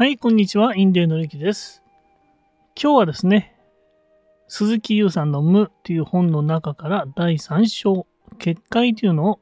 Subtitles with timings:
[0.00, 0.76] はい、こんにちは。
[0.76, 1.82] インデーのりきです。
[2.80, 3.56] 今日はですね、
[4.46, 8.06] 鈴木優さんの無という本の中から第3章、
[8.38, 9.40] 結界というのを、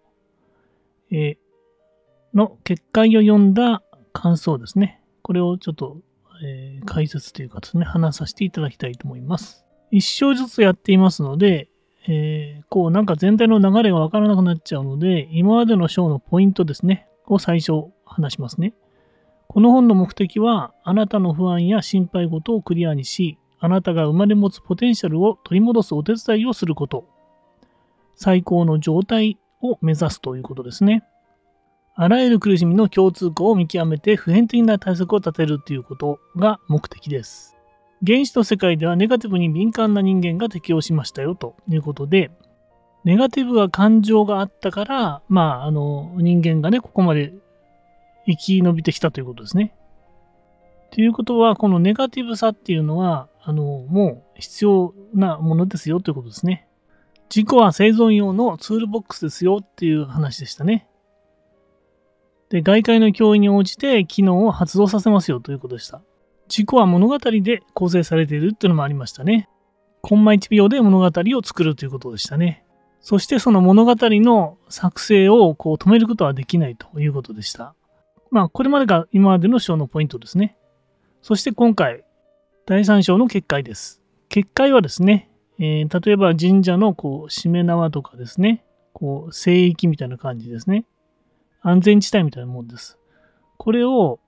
[1.10, 1.36] えー
[2.34, 3.82] の結界を読んだ
[4.14, 5.02] 感想ですね。
[5.20, 5.98] これをちょっと、
[6.42, 9.66] えー解説というかですね、話させていただきたいと思います。
[9.90, 11.68] 一章ずつやっていますので、
[12.08, 18.72] えーこうなんか全体の流れがわからなくなっちゃうので、今までの章のポイントですね、を最初話しますね。
[19.48, 27.08] この本の目的は、あなたの不安や心配事をクリアにし、あなたが生まれ持つポテンシャルを取り戻すお手伝いをすること。
[28.14, 31.04] 最高の状態を目指すということですね。
[31.94, 37.56] あらゆる苦しみの共通項を見極めて普遍的な対策を立てるということが目的です。
[38.06, 42.30] 原子の世界ではネガティブに敏感な人間が適応しましたよということで、
[43.04, 47.32] ネガティブは感情があったから、まあ、あの、人間がね、ここまで
[48.26, 49.74] 生き延びてきたということですね。
[50.90, 56.66] ということは、このネガティブさっていうのは、あの、もう必要なものですよということですね。
[57.28, 60.88] 自己は生存用のツールボックスですよっていう話でしたね。
[62.50, 66.02] で、外界の脅威に応じて機能を発動させますよということでした。
[66.48, 69.48] 自己は物語で構成されているっていうのもありましたね。
[70.02, 72.64] コンマ1秒で物語を作るということでしたね。
[73.00, 77.74] そしてその物語の作成をこう止めることはできないということでした。
[78.30, 80.56] まあ、これまでが今までの章のポイントですね。
[81.22, 82.04] そして今回、
[82.66, 84.02] 第3章の結界です。
[84.28, 90.84] 結界はですね、えー例えば神社のこう、しめ縄とかですね、こう、聖域みたいな感じですね。
[91.62, 92.98] 安全地帯みたいなもんです。
[93.56, 94.20] これを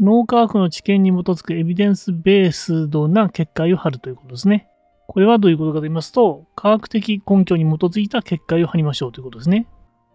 [0.00, 4.68] 脳科学の知見に基づくエビデンスベースドな結界を張るということですね。
[5.08, 9.66] これはどういうことかと言いますと、科学的根拠に基づいた結界を張りましょうということですね。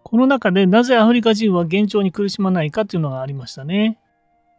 [0.04, 3.98] この中でなぜアフリカ人は幻聴に苦しまないかというのがありましたね。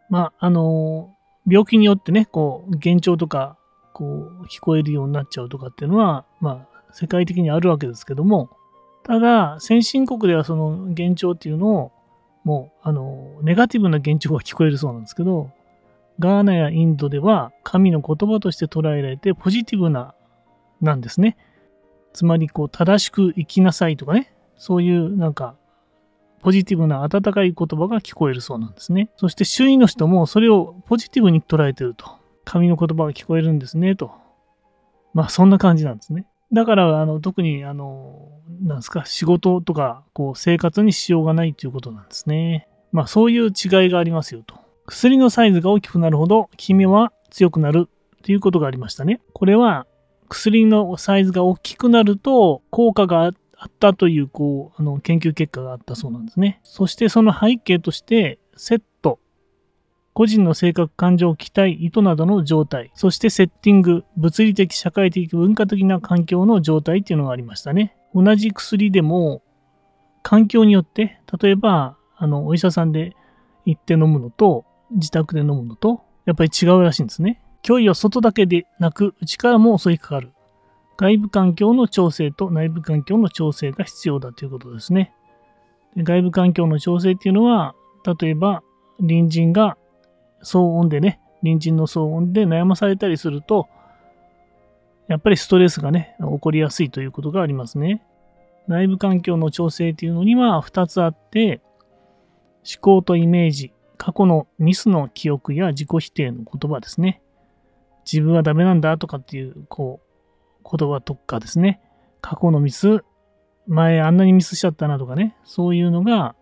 [0.09, 1.15] まあ、あの、
[1.47, 3.57] 病気によってね、こう、幻聴とか、
[3.93, 4.05] こ
[4.41, 8.49] う、聞こえるようになっちゃうとかっていうのは、まあ、世界的にあるわけですけども、
[9.03, 11.91] ただ、先進国ではその幻聴っていうのを、
[12.43, 15.51] もう、あの、ネガティブな幻聴が聞こえるそうなんですけど、
[16.17, 20.15] ガーナやインドでは神の言葉として捉えられてポジティブな、
[20.81, 21.37] なんですね。
[22.13, 25.55] つまり、こう、正しく生きなさいとかね、そういうなんか、
[26.41, 29.09] ポジティブな温かい言葉が聞こえるそうなんですね。
[29.17, 32.05] そして周囲の人もそれをポジティブに捉えてると。
[32.43, 34.11] 神の言葉が聞こえるんですね、と。
[35.13, 36.27] まあそんな感じなんですね。
[36.53, 38.29] だから、あの、特に、あの、
[38.61, 42.67] なんですか、仕事とか、こう、生活に支障がないということなんですね。
[42.91, 44.55] まあそういう違いがありますよと。
[44.85, 47.89] 薬のサイズが大きくなるほど、君は強くなる
[48.21, 49.19] ということがありましたね。
[49.33, 49.87] これは、
[50.29, 56.59] 薬のサイズが大きくなると効果があってあったというこうあの研究結果があったそうなんですね。
[56.63, 59.19] そしてその背景としてセット、
[60.13, 67.97] 個人の性格、感情、期待、意図などの状態、そしてセッティング、物理的、社会的、文化的な環境の状態っていうのがありましたね。
[68.13, 69.41] 同じ薬でも
[70.21, 73.15] 環境によって、例えばあのお医者さんで
[73.65, 77.41] 行って飲むのと自宅で飲むのとやっぱり違うらしいんですね。
[77.63, 80.34] 脅威は外だけでなく内からも襲いかかる。
[80.97, 85.13] 外部環境の調整と内部環境の調整が必要だということですね。
[85.95, 87.75] で外部環境の調整っていうのは、
[88.19, 88.63] 例えば
[88.97, 89.77] 隣人が
[90.43, 93.67] 騒音でね、隣人の騒音で悩まされたりすると、
[95.07, 98.03] やっぱりストレスがね、起こりやすいということがありますね。
[98.67, 101.61] 内部環境の調整っていうのには2つあって、
[102.65, 107.21] 思考とイメージ、過去のミスの記憶や自己否定の言葉ですね。
[108.11, 110.04] 自分はダメなんだとかっていう、こう、
[110.69, 111.81] 言葉とかですね。
[112.21, 113.03] 過去のミス、
[113.67, 115.35] 前あんなにミスしちゃったなとかね。
[115.43, 116.35] そういうのが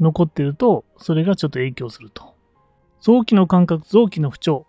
[0.00, 2.34] 残ってると、それがちょっと影響すると。
[3.00, 4.66] 臓器の感覚、臓器の不調。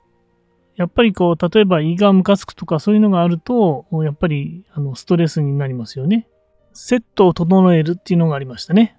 [0.76, 6.28] やっぱりこう、例えば胃がムカつくとかそういうのがあると、やっぱりあのストレスになりますよね。
[6.74, 8.98] セットを整えるっていうのがありましたね。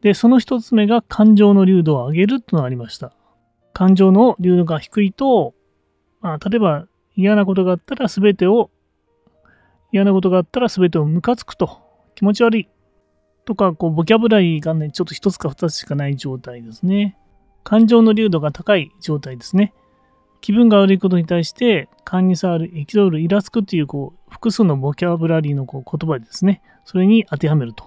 [0.00, 3.12] で、その一つ目が感情の流度を上げるっていうのがありました。
[3.72, 5.54] 感情の流度が低いと、
[6.20, 8.70] まあ、例えば嫌なことがあったら全てを、
[9.92, 11.80] 嫌なことがあったら全てをムカつくと、
[12.14, 12.68] 気持ち悪い
[13.48, 17.16] とか、こう、ボキャブラリーがね、ちょっと一つか二つしかない状態ですね。
[17.64, 19.72] 感情の流度が高い状態ですね。
[20.40, 26.60] 気分が悪いことに対して、勘に触る、憤る、イラつくっていう、こう、複数のボキャブラリーのこう言葉ですね。
[26.84, 27.84] それに当てはめると。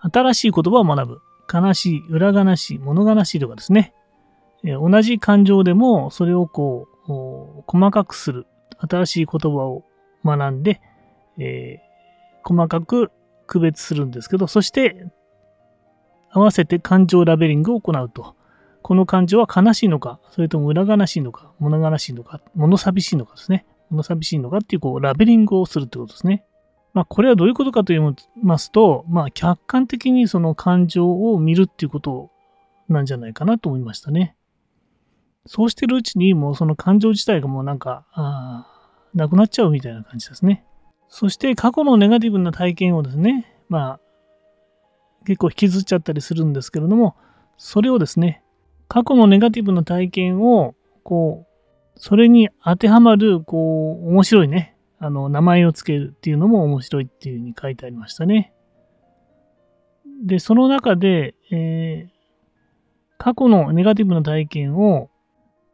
[0.00, 1.20] 新しい言葉を学ぶ。
[1.52, 3.94] 悲しい、裏悲しい、物悲しいとかですね。
[4.64, 8.46] えー同じ感情でも、それをこう、細かくする。
[8.78, 9.84] 新しい言葉を
[10.24, 10.80] 学んで、
[11.38, 11.92] えー
[12.42, 13.10] 細かく
[13.46, 15.06] 区別するんですけど、そして、
[16.30, 18.34] 合わせて感情ラベリングを行うと。
[18.82, 23.64] この感情は悲しいのか、それとも裏悲しいのか、物悲しいのか、物寂しいのかですね。
[23.90, 26.44] 物寂しいのかっていう、こう、ラベリングをするってことですね。
[26.94, 32.30] まあ、これはどういうことかと言いますと、まあ、客観的にその感情を見るっていうこと
[32.88, 34.34] なんじゃないかなと思いましたね。
[35.46, 38.66] そうしてるうちに、もうその感情自体がもうなんか、あ
[39.14, 40.64] なくなっちゃうみたいな感じですね。
[41.14, 44.00] そして過去のネガティブな体験をですね、まあ、
[45.26, 47.16] 結構引きずっちゃったりするんですけれども、
[47.58, 48.42] それをですね、
[48.88, 50.74] 過去のネガティブな体験を、
[51.04, 58.54] こう、それに当てはまる、こう、面白いね、あの、名前をつけるっていうのも面白いっていうふうに書いてありましたね。
[60.24, 62.10] で、その中で、えー、
[63.18, 65.10] 過去のネガティブな体験を、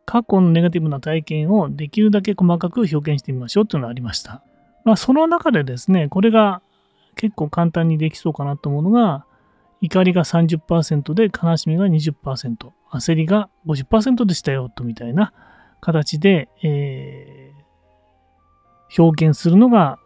[0.05, 4.43] 過去のネガティブな体験をできるだけ細かく表現してみましょうっていうのがありました。
[4.85, 6.63] まあ、その中でですね、これが
[7.17, 9.25] 結構簡単にできそうかなと思うのが、
[9.81, 15.33] 怒りが30%で悲しみが20%、焦りが50%でしたよとみたいな
[15.81, 19.99] 形で、えー、表現するのが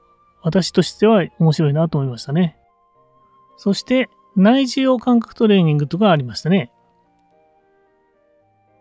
[0.43, 2.59] 私としては面白いなと思いましたね。
[3.57, 6.73] そして内受容感覚トレーニングとかありましたね。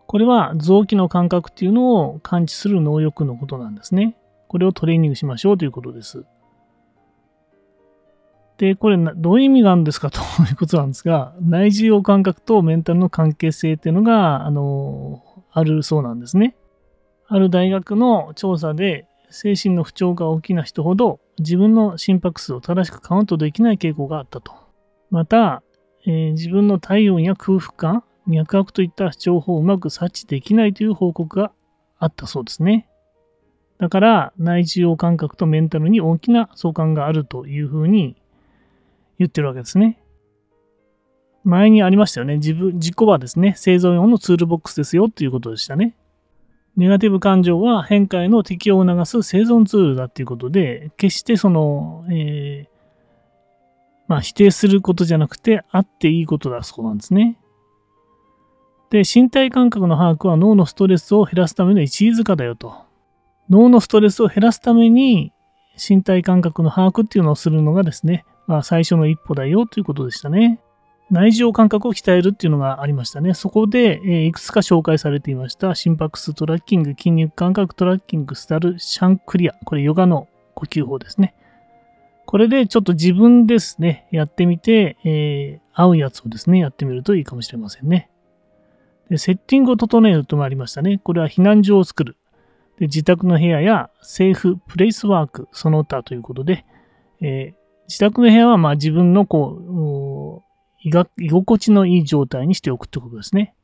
[0.06, 4.16] これは臓器の感覚っていうのを感知する能力のことなんですね。
[4.52, 6.26] これをトレーニングしましょうということです。
[8.58, 10.10] で、これどういう意味があるんですか？
[10.12, 15.22] ということなんですが、内受容感覚とメンタルの関係性っていうのが、あの、
[15.52, 16.54] あるそうなんですね。
[17.28, 24.52] ある大学の調査で、精神の不調が大きな人ほど自分の心拍数を正しくカウントできない傾向があったと。
[25.10, 25.62] また、
[26.04, 31.52] えー、自分の体温や空腹感、脈拍といった情報をうまく察知できないという報告が
[31.98, 32.86] あったそうですね。
[33.82, 38.14] だから、内受容感覚とメンタルに大きな相関があるというふうに
[39.18, 39.98] 言ってるわけですね。
[41.42, 42.36] 前にありましたよね。
[42.36, 45.96] 自分、自己はですね、生存用のツールボックスですよっていうことでしたね。
[46.76, 52.68] ネガティブ感情は変化への適応を促す生存ツールだっていうことで、決してその、えー、
[54.06, 57.36] まあ否定することじゃなくて、あっていいことだそうなんですね。
[58.90, 62.91] で、身体感覚の把握は脳のストレスを減らすための一位塚だよと。
[63.52, 65.30] 脳のストレスを減らすために
[65.76, 70.58] 身体感覚の把握っていうのをするのがですね、まあ、最初の一歩だよということでしたね。
[71.10, 73.34] 内情感覚を鍛えるっていうのがありましたね。
[73.34, 75.74] そこで、えー、いくつか紹介されていました。
[75.74, 79.54] 心拍数トラッキング、筋肉感覚トラッキング、スタルシャンクリア。
[79.66, 81.34] これヨガの呼吸法ですね。
[82.24, 88.08] これでちょっと自分ですね、やってみて、えー、合うやつをですね、やってみるといいかもしれませんね。
[89.10, 90.98] でセッティングを整えるともありましたね。
[91.04, 92.16] これは避難所を作る。
[92.78, 96.64] で自宅の部屋やセーフ、プレイスワーク、その他ということで、
[97.20, 97.54] えー、
[97.88, 100.52] 自宅の部屋はまあ自分のこう、
[100.84, 103.54] 居心地のいい状態にしておくってことですね。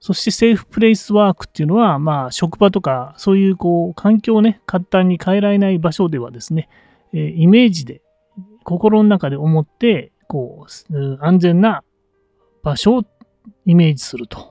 [0.00, 6.68] そしてセーフプレイスワークっていうのは、まあ職場とかそういうこう環境をね、簡単に変えられない場所ではですね、
[7.12, 8.02] えー、イメージで
[8.64, 11.82] 心の中で思って、こう、安全な
[12.62, 13.04] 場所を
[13.64, 14.47] イメージすると。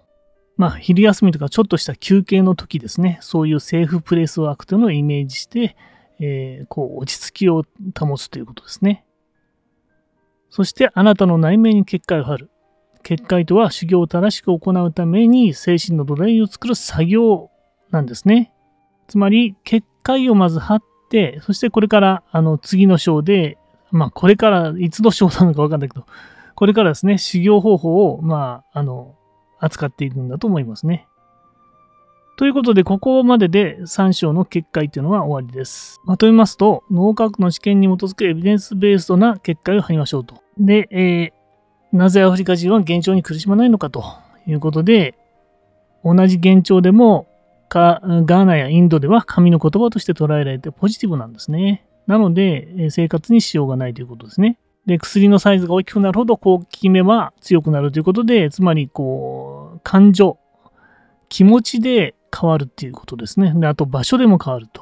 [0.57, 5.75] まあ、昼休みとかちょっとした休憩の時ですね、そういうセーフプレイスワークというのをイメージして、
[6.19, 7.63] えー、こう、落ち着きを
[7.97, 9.05] 保つということですね。
[10.49, 12.49] そして、あなたの内面に結界を張る。
[13.03, 17.51] 結界とは修行を正しく行うために精神の土台を作る作業
[17.91, 18.51] なんですね。
[19.07, 23.57] つまり、結界をまず張って、そしてこれから、あの、次の章で、
[23.91, 26.05] まあ、これから、いつの章なのかわかんないけど、
[26.55, 29.15] これからですね、修行方法を、まあ、あの、
[29.59, 31.07] 扱っていくんだと思いますね。
[32.37, 35.99] ということで、ここまでで3章の結界というのは終わりです。
[36.05, 40.35] まとめますと、脳科学の知見に基づくエビデンスベースドな結界を貼りましょうと。
[40.59, 44.03] で、えー、なぜアフリカ人は現状に苦しまないのかと
[44.45, 45.17] いうことで、
[46.03, 47.27] 同じ現状でも
[47.69, 51.85] ガーナやインドでは神の言葉として捉えられてポジティブなんですね。
[52.05, 54.57] なので、生活にしようがないということですね。
[54.85, 59.36] で、薬のサイズが大きくなるほど、こう、効き目は強くなるということで、つまり、こう、
[59.87, 60.37] 感情、
[61.29, 63.53] 気持ちで変わるっていうことですね。
[63.55, 64.81] で、あと場所でも変わると。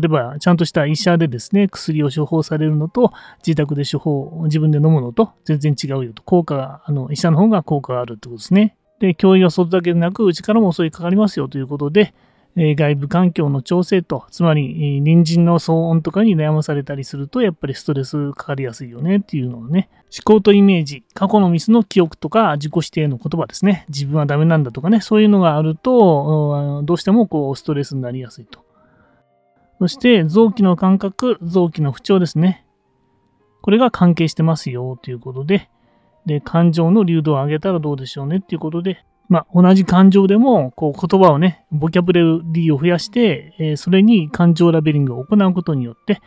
[0.00, 3.12] 例えば、ちゃんとした医者でですね、薬を処方されるのと、
[3.44, 6.22] 自宅で処方、自分で飲むのと全然違うよと。
[6.22, 8.76] 効果が、あの、医者の方が効果があるってことですね。
[9.00, 12.14] で、教員は外だけでなく、内からも襲いかかりますよということで、
[12.54, 28.64] え外部環境の調整と、つまり、隣人の騒音とかに悩まされたりすると、やっぱりストレスかかりやすいよねっていうのをね、思考とイメージ、過去のミスの記憶とか自己否定の言葉ですね、自分はダメなんだとかね、そういうのがあると、どうしてもこうストレスになりやすいと。
[29.78, 32.64] そして、臓器の感覚、臓器の不調ですね。
[33.60, 35.68] これが関係してますよということで、
[36.24, 42.20] で、感情の流動を上げたらどうでしょうねっていうことで、まあ、同じ感情でも、こう、言葉をね、ボキャブラ
[42.52, 46.20] リーを増やして、えー、それに感情ラベリングを行うことによって、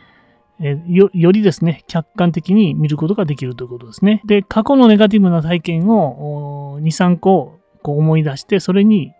[0.62, 4.20] え、よよりですね、客観的に見ることができるということですね。
[4.26, 9.12] で、過去のネガティブな体験を2、3個こう思い出して、それに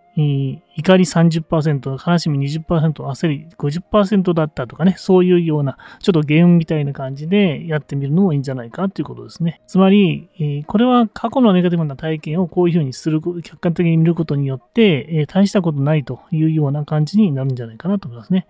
[0.75, 9.61] 怒り30%、悲しみ20%、焦り50%だったとかね、そういうような、ちょっとゲームみたいな感じでやってみるのもいいんじゃないかということですね。
[9.67, 18.47] つまり、これは過去のネガティブな体験をこういうふうにする、客観的に見ることによって、大したことないというような感じになるんじゃないかなと思いますね。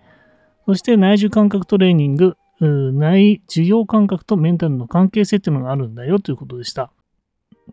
[0.66, 6.92] そして内需感覚トレーニング、内需要感覚とメンタルの関係性っていうのがあるんだよということでした。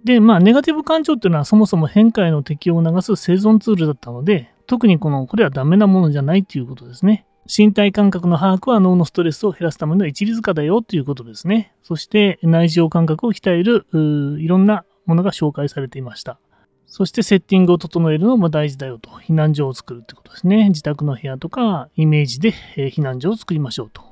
[0.03, 7.25] で、まあ、ネガティブ感情っていうのはそもそも変化への適応を促す生存ツールだったので、特にこの、これはダメなものじゃないということですね。
[7.47, 11.73] 身体感覚の把握は脳のストレスを減らすための一律化だよということですね。
[11.81, 13.87] そして内情感覚を鍛える
[14.39, 16.39] いろんなものが紹介されていました。
[16.85, 19.09] そしてセッティングを整えるのも大事だよと。
[19.09, 20.69] 避難所を作るってことですね。
[20.69, 24.08] 自宅の部屋とかイメージで避難所を作りましょうと。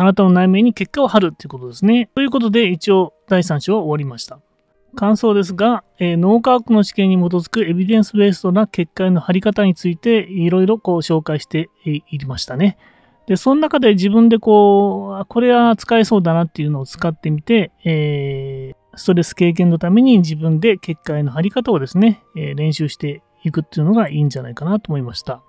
[0.00, 2.08] あなたの内面に結果を貼るっていうことですね。
[2.14, 4.40] ということで一応第3章は終わりました。
[4.96, 12.78] 感想ですが、えー、脳科学の知見に基づくエビデンスベーストな結果への貼り方についていろいろこう紹介していりましたね。
[13.26, 25.42] で、その中で自分でこう、これは使えそうだなっていうのを使ってみて、えー、ストレス経験のために自分で結果への貼り方をですね、えー、練習していくっていうのがいいんじゃないかなと思いました。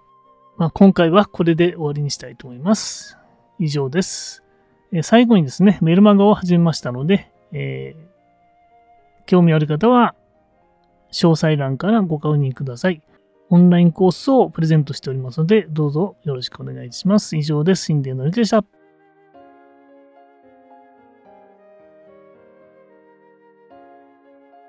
[0.57, 3.17] まあ、今回はこれで終わりにしたいと思います。
[3.61, 4.43] 以上です。
[4.91, 8.11] え最後にですね、メルマガを始めましたので、えー
[9.25, 10.13] 興味ある方は、
[11.13, 13.01] 詳細欄からご確認ください。
[13.49, 17.37] オンラインコースをプレゼントしておりますので、どうぞよろしくお願いします。
[17.37, 17.85] 以上です。
[17.85, 18.80] シンデーのりでした。